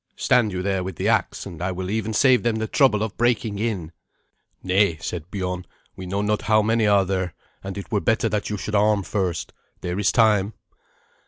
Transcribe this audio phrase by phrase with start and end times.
[0.15, 3.15] Stand you there with the axe, and I will even save them the trouble of
[3.17, 3.91] breaking in."
[4.63, 5.63] "Nay," said Biorn;
[5.95, 9.03] "we know not how many are there, and it were better that you should arm
[9.03, 9.53] first.
[9.81, 10.55] There is time."